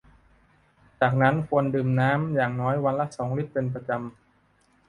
[1.01, 4.03] จากนั้นควรดื่มน้ำอย่างน้อยวันละ สอง ลิตรเป็นประจำ